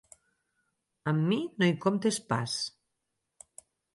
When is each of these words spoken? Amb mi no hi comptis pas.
Amb 1.11 1.27
mi 1.33 1.37
no 1.59 1.69
hi 1.71 1.75
comptis 1.85 2.19
pas. 2.33 2.57